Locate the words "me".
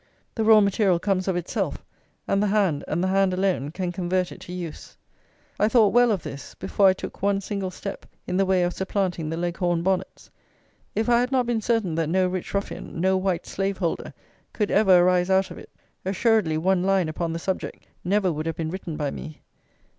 19.11-19.41